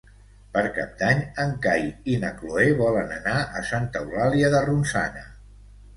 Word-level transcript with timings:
Per 0.53 0.61
Cap 0.77 0.93
d'Any 1.01 1.19
en 1.43 1.51
Cai 1.67 1.85
i 2.13 2.17
na 2.25 2.33
Cloè 2.39 2.65
volen 2.81 3.15
anar 3.19 3.37
a 3.61 3.65
Santa 3.73 4.03
Eulàlia 4.07 4.51
de 4.57 4.67
Ronçana. 4.71 5.27